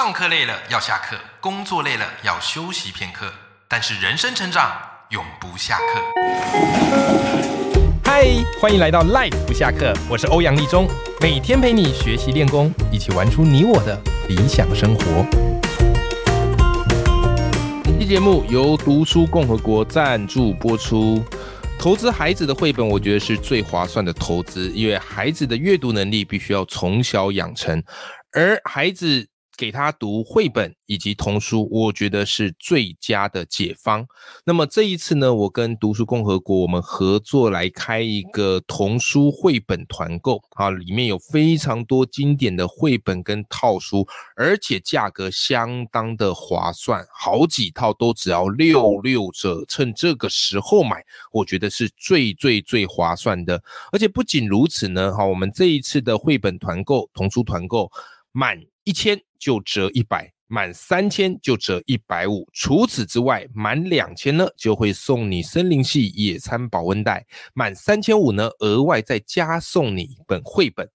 [0.00, 3.32] 上课累了要下课，工作累了要休息片刻，
[3.66, 6.00] 但是人生成长永不下课。
[8.04, 8.28] 嗨，
[8.60, 10.86] 欢迎来到 Life 不下课，我是欧阳立中，
[11.20, 15.26] 每天陪你学习练功，一起玩出你我的理想生活。
[17.82, 21.24] 本期节目由读书共和国赞助播出。
[21.76, 27.82] 投资孩子的绘本，我觉得是最划算的投资，因为孩子的阅读能力必须要从小养成，
[28.30, 29.26] 而孩子。
[29.58, 34.06] 给他读绘本以及童书，我觉得是最佳的解方。
[34.46, 49.64] 那么这一次呢，我跟读书共和国我们合作来开一个童书绘本团购啊，里面有非常多经典的绘本跟套书，而且价格相当的划算，好几套都只要六六折。
[49.66, 53.60] 趁这个时候买，我觉得是最最最划算的。
[53.90, 57.90] 而且不仅如此呢，哈，我们这一次的绘本团购、童书团购
[58.30, 59.20] 满一千。
[59.38, 62.48] 就折一百，满三千就折一百五。
[62.52, 70.88] 除此之外，满两千呢就会送你森林系野餐保温袋，满三千五呢额外再加送你一本绘本。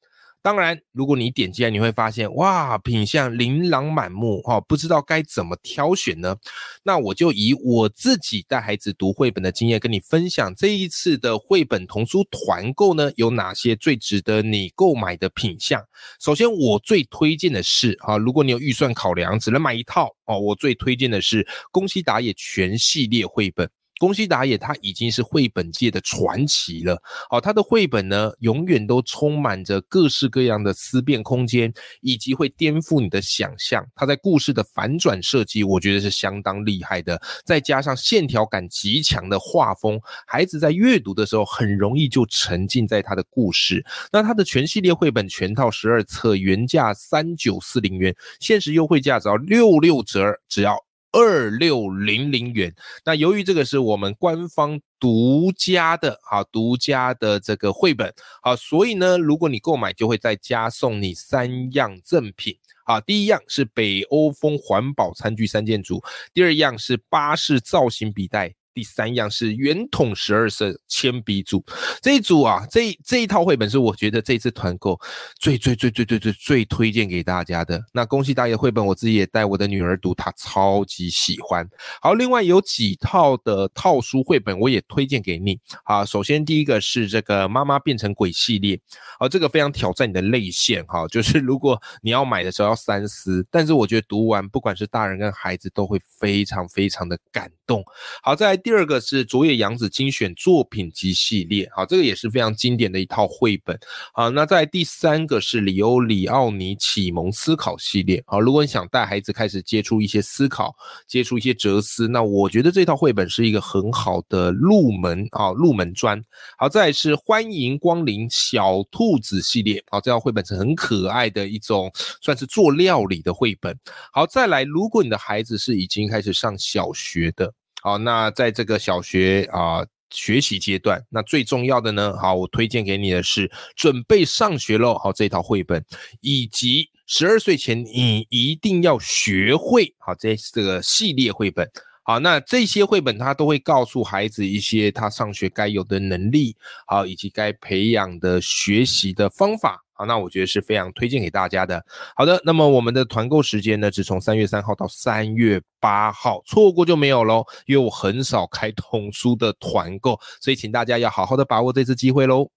[0.43, 6.35] 当然，如果你点进来，你会发现哇，品相琳琅满目哈，不知道该怎么挑选呢？
[6.83, 15.81] 那我就以我自己带孩子读绘本的经验，跟你分享这一次的绘本童书团购呢，有哪些最值得你购买的品相。
[16.19, 23.69] 首先，我最推荐的是哈，如果你有预算考量，只能买一套哦，我最推荐的是宫西达也全系列绘本。
[23.99, 27.01] 宫西达也他已经是绘本界的传奇了。
[27.29, 33.85] 好，他的绘本呢，永远都充满着各式各样的思辨空间，以及会颠覆你的想象。
[33.95, 37.21] 他在故事的反转设计，我觉得是相当厉害的。
[37.45, 43.85] 再加上线条感极强的画风，孩子在阅读的时候很容易就沉浸在他的故事。
[44.11, 50.77] 那他的全系列绘本全套十二册，原价三九四零元，限时优惠价只要六六折，只要。
[51.13, 52.75] 二六零零元。
[53.05, 62.57] 那由于这个是我们官方独家的，啊独家的这个绘本，好，所以呢，如果你购买，就会再加送你三样赠品。
[62.85, 68.55] 好，第一样是北欧风环保餐具三件组，第二样是巴士造型笔袋。
[68.73, 71.63] 第三样是圆筒十二色铅笔组，
[72.01, 74.99] 这一组啊，这这一套绘本是我觉得这次团购
[75.39, 77.81] 最最最最最最最推荐给大家的。
[77.93, 81.67] 那恭喜大爷绘本，我自己也带我的女儿读，她超级喜欢。
[82.01, 85.59] 好，另外有几套的套书绘本我也推荐给你。
[85.83, 88.79] 好，首先第一个是这个妈妈变成鬼系列，
[89.19, 97.83] 好，这个非常挑战你的泪腺哈，就是如果你要买的时候要三思，但是我觉得读完不管是大人跟孩子都会非常非常的感动。
[98.21, 103.77] 好，再来第二个是佐野洋子精选作品集系列，好，这个也是非常经典的一套绘本。
[104.13, 108.23] 好，那在第三个是里欧里奥尼启蒙思考系列。
[108.25, 110.73] 好，如果你想带孩子开始接触一些思考，
[111.05, 116.23] 接触一些哲思，那我觉得这套绘本是一个很好的入门啊，入门砖。
[116.57, 119.83] 好，再来是欢迎光临小兔子系列。
[119.91, 121.91] 好，这套绘本是很可爱的一种，
[122.21, 123.77] 算是做料理的绘本。
[124.13, 127.53] 好，再来，如果你的孩子是已经开始上小学的。
[127.83, 134.97] 好，那在这个小学啊学习阶段，那最重要的呢，好，我推荐给你的是准备上学喽。
[134.97, 135.83] 好，这套绘本，
[136.21, 141.69] 以及十二岁前你一定要学会好这这个系列绘本。
[142.03, 146.55] 好，那这些绘本它都会告诉孩子一些他上学该有的能力，
[146.85, 149.81] 好，以及该培养的学习的方法。
[149.93, 151.81] 好，那我觉得是非常推荐给大家的。
[152.15, 157.45] 好的，那么我们的团购时间呢，是从三月三号到三月八号，错过就没有喽。
[157.67, 162.49] 因为我很少开童书的团购，所以请大家要好好的把握这次机会喽。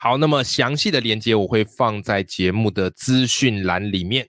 [0.00, 4.26] 好，那么详细的链接我会放在节目的资讯栏里面。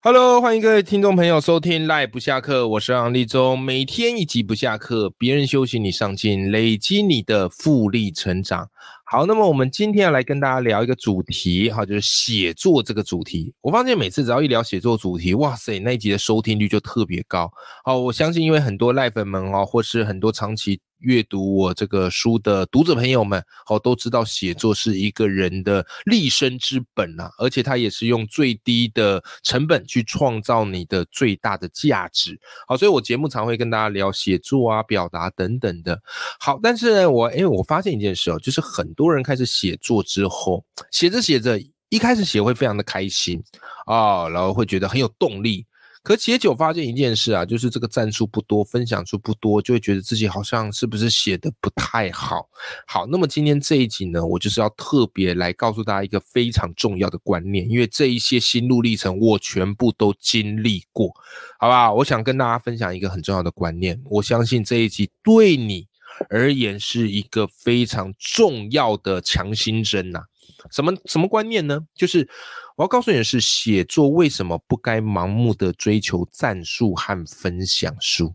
[0.00, 8.70] Hello，欢迎各位听众朋友收听《赖不下课》，我是杨立忠，每天一集不下课，别人休息你上进，累积你的复利成长。
[9.04, 13.52] 好，那么我们今天要来跟大家聊一个主题，哈，就是写作这个主题。
[13.60, 17.50] 我发现每次只要一聊写作主题，哇塞，那一集的收听率就特别高。
[17.84, 20.78] 好，我相信因为很多赖粉们哦，或是很多长期。
[20.98, 32.38] 阅读我这个书的读者朋友们，好都知道写作是一个人的立身之本啊，而且它也是用最低的成本去创造你的最大的价值。
[32.66, 36.00] 好，所以我节目常会跟大家聊写作啊、表达等等的。
[36.40, 43.40] 好，但是呢，我因为，我发现一件事哦，就是很多人开始写作之后，写着写着，一开始写会非常的开心
[43.86, 45.64] 啊，然后会觉得很有动力。
[46.08, 52.48] 可写久发现一件事啊，就是这个赞数不多，分享数不多，就会觉得自己好像是不是写的不太好。
[52.86, 61.12] 好，那么今天这一集呢，我就是要特别来告诉大家一个非常重要的观念，因为这一些心路历程我全部都经历过，
[61.58, 61.92] 好吧？
[61.92, 65.86] 我想跟大家分享一个很重要的观念，我相信这一集对你
[66.30, 70.22] 而言是一个非常重要的强心针呐。
[70.70, 71.80] 什么什么观念呢？
[71.94, 72.26] 就是
[72.78, 78.32] 我要告诉你的是，写作为什么不该盲目的追求赞数和分享数？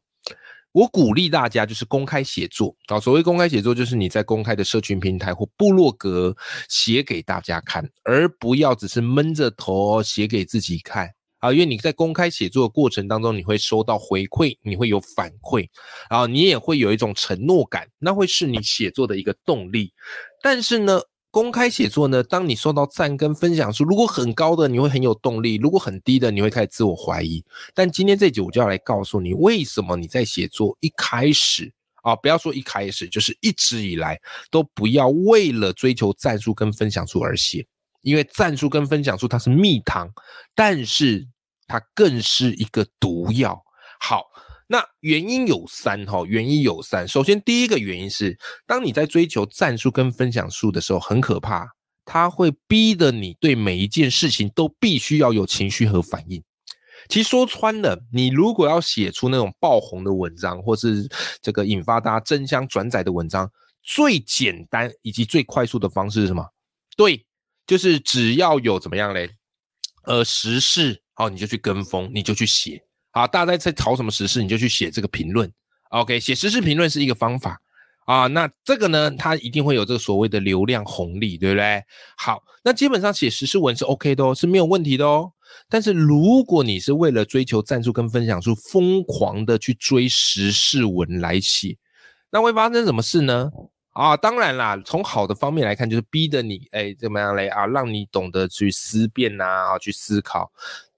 [0.73, 2.99] 我鼓励大家就是公开写作啊。
[2.99, 6.35] 所谓公开写作，就是你在公开的社群平台或部落格
[6.67, 11.09] 写给大家看，而不要只是闷着头写给自己看
[11.39, 11.53] 啊。
[11.53, 15.65] 因为你在公开写作的过程当中，你会收到回馈，你会有反馈，
[16.09, 19.93] 然后你也会有一种承诺感，那会是你写作的一个动力。
[20.41, 20.99] 但是呢？
[21.33, 22.21] 公开写作呢？
[22.21, 27.43] 当你受到赞跟分享数如果很高的，你会很有动力；如果很低的，你会开始自我怀疑。
[27.73, 34.21] 但今天这集我就要来告诉你，为什么你在写作一开始啊，不要说一开始，就是一直以来
[34.51, 37.65] 都不要为了追求赞数跟分享数而写，
[38.03, 40.07] 因为赞数跟分享数它是蜜糖，
[40.53, 41.27] 但是
[41.65, 43.59] 它更是一个毒药。
[43.99, 44.21] 好。
[44.67, 47.07] 那原因有三哈，原因有三。
[47.07, 51.67] 首先，第一个原因是，当你在追求赞数跟分享数的时候，很可怕，
[52.05, 56.43] 它会逼得你对每一件事情都必须要有情绪和反应。
[57.09, 61.07] 其实说穿了，你如果要写出那种爆红的文章，或是
[61.41, 63.51] 这个引发大家争相转载的文章，
[63.81, 66.45] 最简单以及最快速的方式是什么？
[66.95, 67.25] 对，
[67.67, 69.29] 就是只要有怎么样嘞？
[70.05, 72.81] 呃，时事好，你就去跟风，你就去写。
[73.13, 75.49] 好，大家在炒什么时事，你就去写这个评论。
[75.89, 77.61] OK，写时事评论是一个方法
[78.05, 78.25] 啊。
[78.25, 81.83] 那这个呢，它一定会有这个所谓的流量红利，对不对？
[82.17, 85.31] 好，那基本上写时事文是 OK 的哦，是没有问题的哦。
[85.69, 91.77] 但是如果你是为了追求赞助跟分享数，疯狂的去追时事文来写，
[92.31, 93.51] 那会发生什么事呢？
[93.91, 97.47] 啊，当然啦，从好的方面来看，就是逼得你，哎，怎么样嘞？
[97.49, 100.51] 啊，让你懂得去思辨呐，啊，去思考。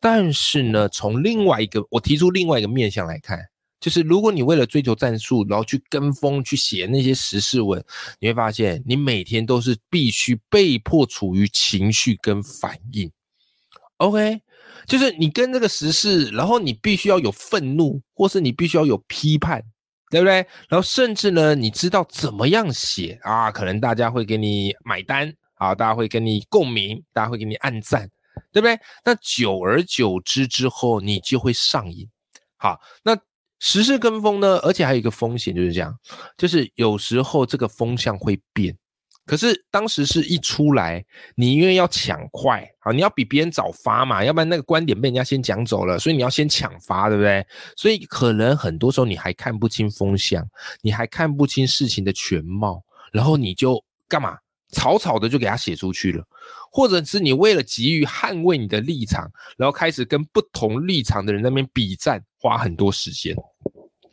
[0.08, 3.40] 但是呢，从另外一个，我提出另外一个面向来看，
[3.80, 7.84] 就是如果你为了追求战术，然后去跟风去写那些时事文，
[8.20, 13.12] 你会发现，你每天都是必须被迫处于情绪跟反应。
[13.98, 14.40] OK，
[14.86, 19.64] 就是你跟这个时事，然后你必须要有愤怒，或是你必须要有批判。
[20.12, 20.36] 对不对？
[20.70, 23.52] 然后甚至呢，你知道怎么样写啊？
[23.52, 28.08] 可能大家会给你买单啊，大家会跟你共鸣，大家会给你按赞，
[28.52, 28.80] 对不对？
[29.04, 32.10] 那久而久之之后，你就会上瘾。
[32.58, 33.18] 好，那
[33.60, 34.58] 时事跟风呢？
[34.60, 35.98] 而且还有一个风险就是这样，
[36.38, 38.78] 就是有时候这个风向会变。
[39.26, 41.04] 可是当时是一出来，
[41.36, 47.44] 你因为要抢快啊，你要比别人早发嘛，要不然那个观点被人家先讲走了，所以你要先抢发，对不对？
[47.76, 50.48] 所以可能很多时候你还看不清风向，
[50.82, 54.38] 你还看不清事情的全貌，然后你就干嘛？
[54.76, 56.22] 草草的就给他写出去了，
[56.70, 59.26] 或者是你为了急于捍卫你的立场，
[59.58, 63.34] 然后开始跟不同立场的人那边比战，花很多时间。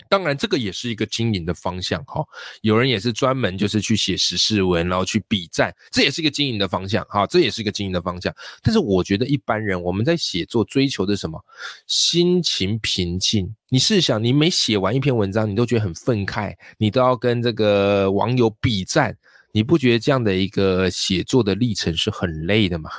[0.09, 2.23] 当然，这个也是一个经营的方向哈。
[2.61, 7.26] 有人也是专门就是去写时事文，然后去比战，这也是一个经营的方向哈。
[7.26, 8.31] 这也是一个经营的方向。
[8.62, 11.43] 但是我觉得一般人我们在写作追求的什么？
[11.87, 13.50] 心情平静。
[13.70, 19.17] 你试想，你每写完一篇文章，你都觉得很愤慨，你都要跟这个网友比战，
[19.53, 22.91] 你不觉得这样的一个写作的历程是很累的吗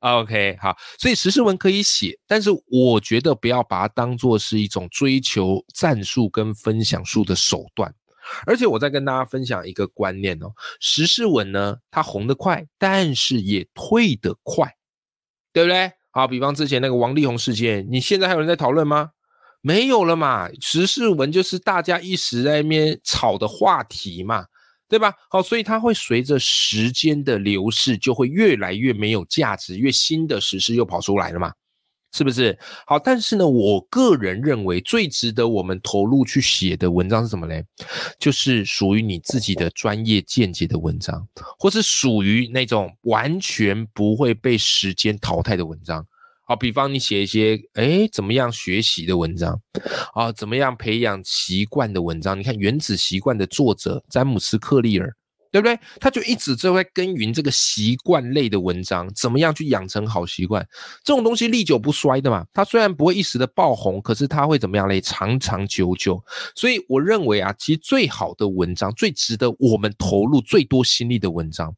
[0.00, 7.92] ？OK，好，所以时事文可以写，但是我觉得不要把它当做是一种追求战术跟分享数的手段。
[8.44, 14.68] 而且我再跟大家分享一个观念哦，时事文呢，它红得快，但是也退得快，
[15.52, 15.92] 对不对？
[16.10, 19.10] 好，比方之前那个王力宏事件，你现在还有人在讨论吗？
[19.60, 24.46] 没有了嘛，时事文就是大家一时在那边炒的话题嘛。
[24.88, 25.12] 对吧？
[25.28, 31.52] 好，所以它会随着时间的流逝，就会越来越没有价值，越新的时事又跑出来了嘛，
[32.12, 32.56] 是不是？
[32.86, 37.64] 好，但是呢，我个人认为最值得我们投入去写的文章是什么嘞？
[38.18, 41.26] 就是属于你自己的专业见解的文章，
[41.58, 46.06] 或是属于那种完全不会被时间淘汰的文章。
[46.48, 49.60] 好，比方你写一些，哎，怎么样学习的文章，
[50.14, 52.38] 啊，怎么样培养习惯的文章？
[52.38, 55.12] 你看《原子习惯》的作者詹姆斯·克利尔，
[55.50, 55.76] 对不对？
[55.98, 60.64] 他就一直在在耕耘这个习惯类的文章，怎么样去养成好习惯？
[61.02, 62.46] 这种东西历久不衰的嘛。
[62.52, 65.00] 它虽然不会一时的爆红，可是它会怎么样嘞？
[65.00, 66.22] 长长久久。
[66.54, 71.74] 所以我认为啊，其实最好的文章，最值得我们投入最多心力的文章，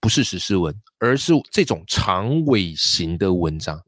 [0.00, 3.82] 不是时事文，而是这种长尾型的文章。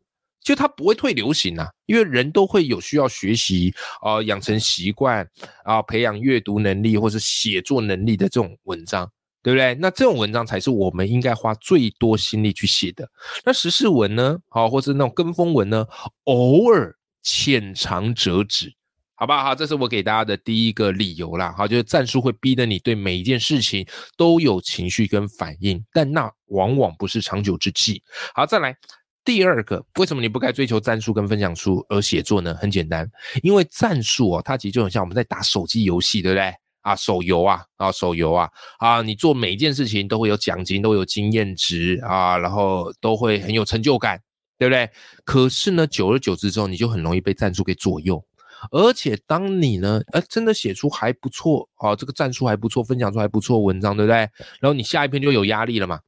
[0.45, 5.27] 就它不会退流行啊，因为人都会有需要学习啊，养成习惯
[5.65, 9.11] 啊，培养阅读能力或者写作能力的这种文章，
[9.43, 9.75] 对不对？
[9.77, 13.11] 那这种文章才是我们应该花最多心力去写的。
[13.43, 14.39] 那时事文呢？
[14.49, 15.87] 好，或者那种跟风文呢？
[16.25, 18.71] 偶尔浅尝辄止，
[19.15, 19.43] 好不好？
[19.45, 21.55] 好，这是我给大家的第一个理由啦。
[21.57, 23.87] 好，就是战术会逼得你对每一件事情
[24.19, 28.03] 都有情绪跟反应，但那往往不是长久之计。
[28.35, 28.77] 好，再来。
[29.25, 32.55] 第二个，为什么你不该追求战术跟分享书而写作呢？
[32.57, 33.11] 很简单，
[33.43, 36.53] 因为战术哦，它其实就很像我们在打手机游戏，对不对？
[36.83, 38.47] 啊，手游啊，啊，手游啊，
[38.79, 44.21] 啊，你做每一件事情都会有奖金，都有经验值啊，然后都会很有成就感，
[44.59, 44.91] 对不对？
[45.25, 48.23] 可是呢，久而久之之后，你就很容易被战术给左右，
[48.71, 54.17] 而且当你呢，呃，真的写出还不错啊，这个战术还不错，分享出还不错文章，对不对？
[54.61, 55.99] 然后你下一篇就有压力了嘛。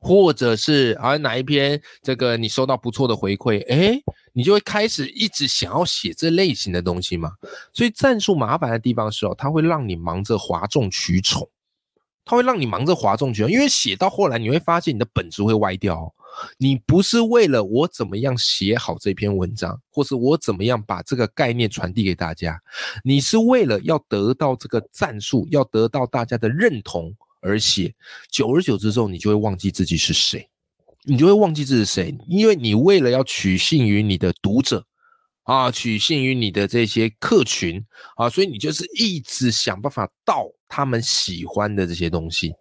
[0.00, 4.00] 或者是啊哪一篇这个你收到不错的回馈，哎，
[4.32, 7.32] 你就会开始一直想要写这类型的东西嘛。
[7.72, 11.48] 所以战术麻烦的地方是哦，它会让你忙着哗众取宠，
[12.24, 16.14] 它会让你忙着哗众取宠，因为写到后来你会发现你的本质会歪掉。
[16.58, 22.60] 你不是为了我怎么样写好这篇文章，或是我怎么样把这个概念传递给大家，
[23.02, 27.12] 你是为了要得到这个战术，要得到大家的认同。
[27.40, 27.94] 而写，
[28.30, 30.48] 久而久之之后，你就会忘记自己是谁，
[31.04, 34.84] 你就会忘记自己是谁，因为你为了要取信于你的读者
[35.44, 37.84] 啊，取信于你的这些客群
[38.16, 42.52] 啊，所以你就是一直想办法盗他们喜欢的这些东西。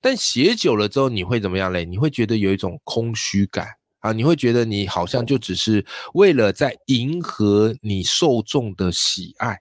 [0.00, 1.84] 但写久了之后，你会怎么样嘞？
[1.84, 3.68] 你会觉得有一种空虚感
[4.00, 9.58] 啊，你会觉得你好像就只是为了在迎合你受众的喜爱。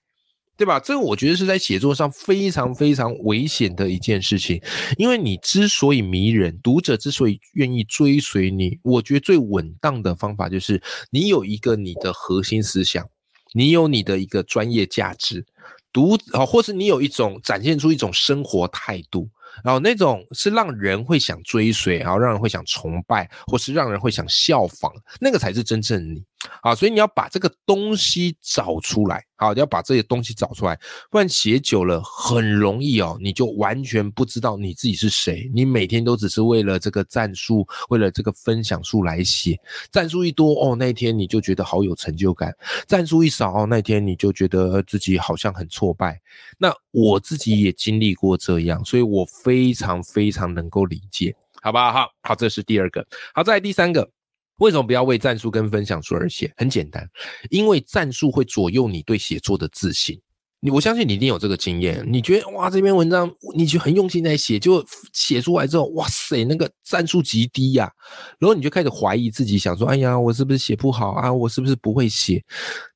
[0.55, 0.79] 对吧？
[0.79, 4.61] 这个我觉得是在写作上非常非常危险的一件事情，
[4.97, 13.05] 因为你之所以迷人，读者之所以愿意追随你，我觉得最稳当的方法就是你有一个你的核心思想，
[13.53, 15.45] 你有你的一个专业价值，
[15.91, 19.29] 读啊，或是你有一种展现出一种生活态度。
[19.63, 24.91] 然后那种是让人会想追随，然后让人会想崇拜，或是让人会想效仿，
[25.21, 26.23] 那个才是真正你
[26.61, 26.73] 啊！
[26.73, 30.79] 所以你要把这个东西找出来，好，要把这些东西找出来，
[31.11, 35.51] 不然写久了很容易哦，你就完全不知道你自己是谁。
[35.53, 39.59] 你每天都只是为了这个战术，为了这个分享数来写，
[39.91, 42.49] 战术一多哦，那天你就觉得好有成就感；
[42.87, 46.19] 战术一少哦，那天你就觉得自己好像很挫败。
[46.57, 49.27] 那我自己也经历过这样，所以我。
[49.43, 51.91] 非常非常能够理解，好不好？
[51.91, 53.05] 好，好，这是第二个。
[53.33, 54.09] 好，再来第三个，
[54.57, 56.53] 为什么不要为战术跟分享书而写？
[56.57, 57.07] 很简单，
[57.49, 60.19] 因为战术会左右你对写作的自信。
[60.59, 62.05] 你，我相信你一定有这个经验。
[62.07, 64.81] 你觉得哇，这篇文章你就很用心在写，就
[65.11, 67.91] 写出来之后，哇塞，那个战术极低呀。
[68.39, 71.33] 然后你就开始怀疑自己，想说，哎呀，我是不是写不好啊？
[71.33, 72.41] 我是不是不会写？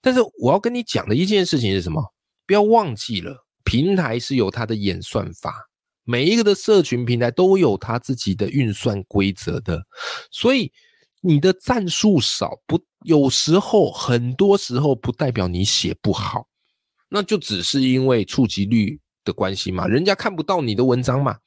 [0.01, 2.01] 但是我要跟你讲的一件事情是什么？
[2.45, 5.53] 不要忘记了，平台是有它的演算法。
[6.05, 9.83] 每一个的社群平台都有它自己的运算规则的，
[10.31, 10.71] 所以
[11.21, 16.47] 你的战术少不，有时候很多时候不代表你写不好，
[17.09, 21.37] 那就只是因为触及率的关系嘛，人家看不到你的文章嘛，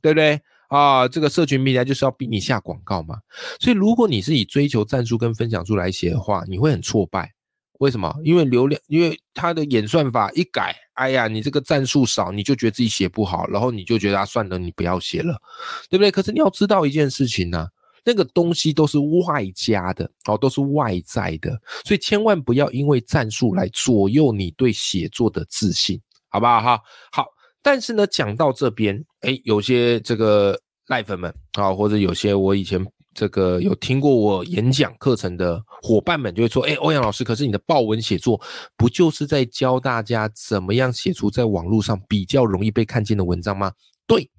[0.00, 1.08] 对不对啊？
[1.08, 3.16] 这个社群平台就是要逼你下广告嘛，
[3.60, 7.32] 所以如果你是以追求战术跟分享出来写的话，你会很挫败。
[7.80, 8.12] 为什么？
[8.24, 15.40] 因为流量，因为它的演算法一改，哎呀，你这个战术少，你就觉得自己写不好，然后你就觉得啊，算了，你不要写了，
[15.88, 16.10] 对不对？
[16.10, 17.68] 可是你要知道一件事情呢，
[18.04, 21.50] 那个东西都是外加的哦，都是外在的，
[21.84, 26.60] 所以千万不要因为战术来左右你对写作的自信，好不好？
[26.60, 26.80] 哈，
[27.12, 27.26] 好。
[27.62, 32.84] 但是呢，讲到这边，哎，有些这个赖粉们啊，或者有些我以前。
[33.14, 38.40] 这个有听过我演讲课程的伙伴们就会说：“哎，欧阳老师，可是你的报文写作
[38.76, 43.72] 不就是在教大家怎么样写出在网络上比较容易被看见的文章吗？”
[44.06, 44.30] 对，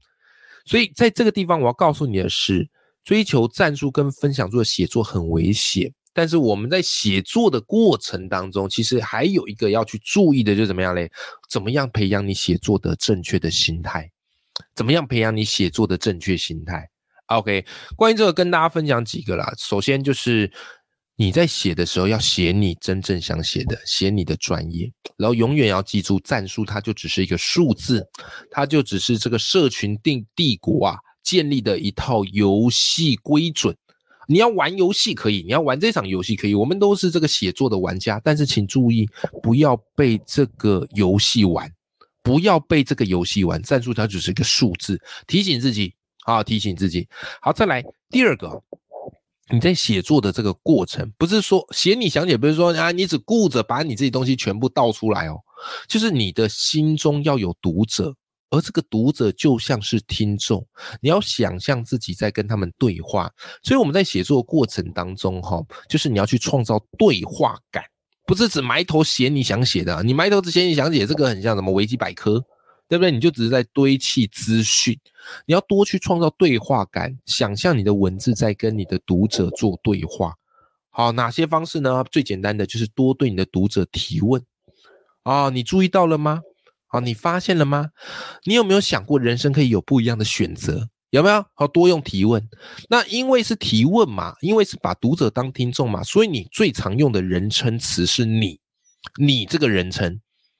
[0.63, 2.69] 所以在这个地方我要告诉你的是，
[3.03, 5.91] 追求战术跟分享做写作很危险。
[6.11, 11.09] 但是我们在写作的过程当中，其实还有一个要去注意的，就是怎么样嘞？
[11.49, 14.09] 怎么样培养你写作的正确的心态？
[14.75, 16.85] 怎么样培养你写作的正确心态
[17.27, 17.63] ？OK，
[17.95, 19.53] 关于这个跟大家分享几个啦。
[19.57, 20.51] 首先就是
[21.15, 28.05] 你在写的时候要写你真正想写的，写你的专业，然后永远要记住战术，它就只是一个数字，
[28.51, 33.75] 它就只是这个社群定帝国啊建立的一套游戏规准。
[34.27, 39.09] 你要玩游戏可以，你要玩这场游戏可以，我们都是这个写作的玩家，但是请注意
[39.41, 41.67] 不要被这个游戏玩，
[42.21, 43.59] 不要被这个游戏玩。
[43.63, 45.93] 战术它只是一个数字，提醒自己。
[46.23, 47.07] 好，提醒自己。
[47.41, 48.61] 好，再来第二个，
[49.51, 55.39] 你在写作的这个过程，不是说写你想写，不是说啊，你只顾着把你自己东西全部倒出来哦，
[55.87, 58.13] 就是你的心中要有读者，
[58.49, 60.65] 而这个读者就像是听众，
[61.01, 63.31] 你要想象自己在跟他们对话。
[63.63, 67.83] 所以我们在写作过程当中，哈，就是你要去创造对话感，
[68.25, 72.43] 不是只埋头写你想写的，你埋头只写你想写，这个很像什么维基百科。
[72.87, 73.11] 对不对？
[73.11, 74.99] 你就只是在堆砌资讯，
[75.45, 80.33] 你要多去创造对话感，想象你的文字在跟你的读者做对话。
[80.89, 82.03] 好，哪些方式呢？
[82.11, 84.43] 最简单的就是多对你的读者提问。
[85.21, 86.41] 啊，你注意到了吗？
[86.89, 87.89] 好，你发现了吗？
[88.45, 90.89] 你有没有想过人生可以有不一样的选择？
[91.11, 91.45] 有没有？
[91.53, 92.45] 好，多用提问。
[92.89, 98.59] 那因为是提问嘛，因为是把读者当听众嘛，所以你最常用的人称词是你，
[99.19, 100.19] 你这个人称。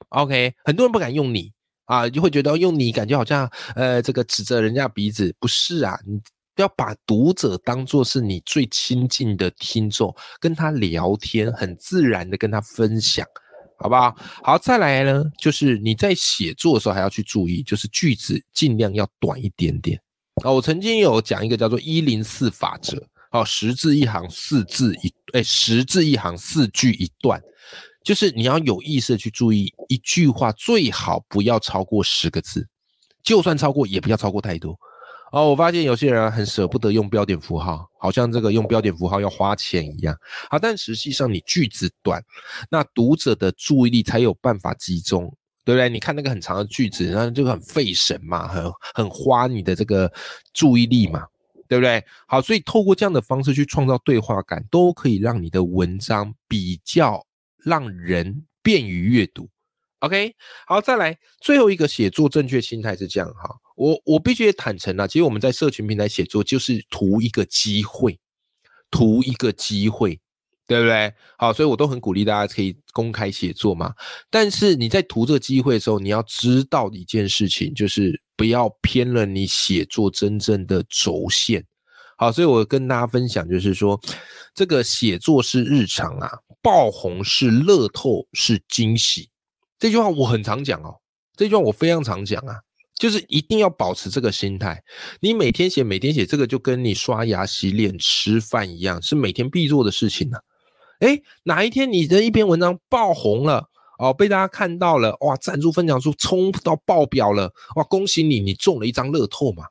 [0.10, 1.52] OK，很多人不敢用你。
[1.86, 6.00] 啊，就会觉得用你感觉好像，呃，这个指着人家鼻子，不是啊？
[6.06, 6.22] 你
[6.58, 13.26] 要把读者当做是你最亲近的听众，跟他聊天，很自然的跟他分享，
[13.80, 14.16] 好不好？
[14.44, 20.00] 好，再来呢，就是你在写作的时候还要去注意，就是句子尽量要短一点点。
[20.44, 27.42] 啊，我曾经有讲一个叫做一零四法则，哦，十字一行，四字一，哎，十字一行，四句一段。
[28.04, 32.68] 就是你要有意识的去注意一句话，最好不要超过十个字，
[33.22, 34.78] 就算超过也不要超过太多。
[35.32, 40.16] 哦，我发现有些人很舍不得用标点符号，好像这个用标点符号要花钱一样。
[40.50, 42.24] 好，但实际上你句子短，
[42.70, 45.24] 那读者的注意力才有办法集中，
[45.64, 45.90] 对不对？
[45.90, 50.12] 你看那个很长的句子，那就很费神嘛，很很花你的这个
[50.54, 51.26] 注意力嘛，
[51.68, 52.04] 对不对？
[52.28, 57.26] 好，所以透过这样的方式去创造对话感，都可以让你的文章比较。
[57.66, 59.50] 让人便于阅读
[60.00, 60.36] ，OK，
[60.68, 68.20] 好，再来最后一个写作正确心态是这样哈，我我必须坦诚啊，其实我们在社群平台写作就是图一个机会，
[68.92, 70.20] 图一个机会，
[70.68, 71.14] 对不对？
[71.38, 73.94] 好，所以我都很鼓励大家可以公开写作嘛。
[74.30, 81.66] 但是你在图这个机会的时候，你要知道一件事情，就是不要偏了你写作真正的轴线。
[82.18, 84.00] 好，所以我跟大家分享，就是说，
[84.54, 86.30] 这个写作是日常啊，
[86.62, 89.30] 爆红是乐透，是惊喜。
[89.80, 91.00] 这句话我很常讲哦，
[91.36, 92.60] 这句话我非常常讲啊，
[92.96, 94.84] 就是一定要保持这个心态。
[95.22, 100.38] 你每天写，每天写，这个就跟你刷牙、洗脸、吃饭一样，是每天必做的事情呢。
[101.00, 109.64] 哎，哪一天你的一篇文章爆红了哦，被大家看到了，哇，赞助分享数冲到爆表了，哇，恭喜你，你中了一张乐透嘛。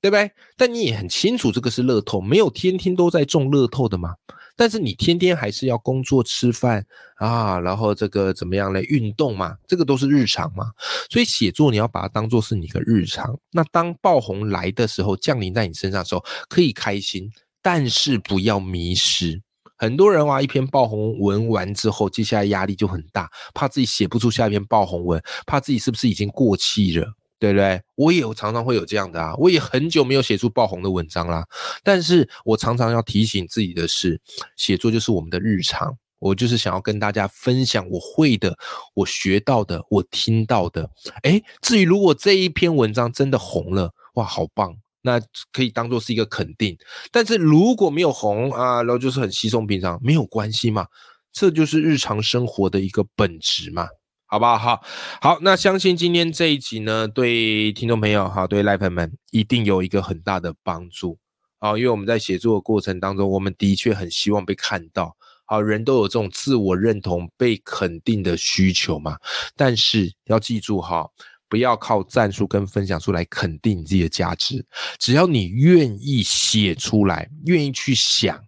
[0.00, 0.28] 对不对？
[0.56, 4.16] 但你也很清楚，这个是乐透，没有天天都在中乐透的嘛。
[4.56, 6.84] 但是你天天还是要工作、吃饭
[7.16, 9.56] 啊，然后这个怎么样来运动嘛？
[9.66, 10.70] 这个都是日常嘛。
[11.10, 13.38] 所以写作你要把它当做是你的日常。
[13.50, 17.30] 那当爆红来的时候，降临在你身上的时候，可以开心，
[17.62, 19.42] 但是不要迷失。
[19.78, 27.12] 很多人哇，一篇爆红文完之后，接下来压力就很大，怕自己写不出下一篇爆红文，怕自己是不是已经过气了。
[27.42, 27.82] 对不对？
[27.96, 31.44] 我也常常会有这样的啊，我也很久没有写出爆红的文章啦。
[31.82, 34.20] 但是我常常要提醒自己的是，
[34.54, 38.56] 写作就是我们的日常，我就是想要跟大家分享我会的、
[38.94, 40.88] 我学到的、我听到的。
[41.24, 46.78] 哎，至于如果这一篇文章真的红了，哇，好棒，那可以当做是一个肯定。
[47.10, 50.86] 但是如果没有红啊，然后就是很稀松平常，没有关系嘛，
[51.32, 53.88] 这就是日常生活的一个本质嘛。
[54.32, 54.56] 好不好？
[54.56, 54.82] 好，
[55.20, 61.18] 好，那相信今天这一集呢，对听众朋友哈，对赖粉们一定有一个很大的帮助
[61.58, 61.76] 啊！
[61.76, 65.14] 因为我们在写作的过程当中，我们的确很希望被看到，
[65.44, 69.18] 好，人都有这种自我认同、被肯定的需求嘛。
[69.54, 71.06] 但是要记住哈，
[71.46, 74.64] 不要靠战术跟分享出来肯定你自己的价值，
[74.98, 78.42] 只要你愿意写出来，愿意去想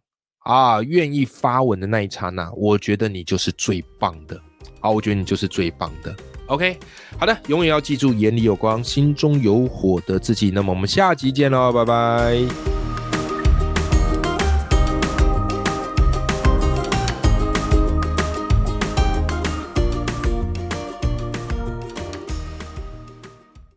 [0.47, 4.40] 啊，愿意发文的那一刹那，我觉得你就是最棒的。
[4.85, 6.14] 啊，我觉得你就是最棒的。
[6.47, 6.79] OK，
[7.18, 10.51] 好的，永远要记住眼里有光，心中有火的自己。
[10.51, 12.84] 那么我们下集见喽，拜拜。